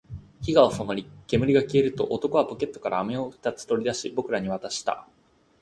[0.41, 5.07] 火が収まり、煙が消えると、男はポケットから飴を二つ取り出し、僕らに渡した